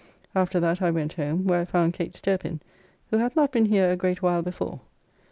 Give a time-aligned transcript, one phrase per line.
[0.33, 2.59] After that I went home, where I found Kate Sterpin
[3.11, 4.79] who hath not been here a great while before.